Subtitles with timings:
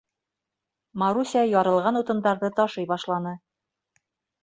[1.03, 3.39] Маруся ярылған утындарҙы ташый башланы.